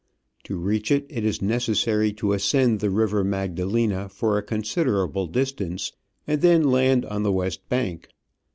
[0.45, 5.27] To reach it, it is necessary to ascend the river Magda lena for a considerable
[5.27, 5.91] distance,
[6.25, 8.07] and then land on the west bank.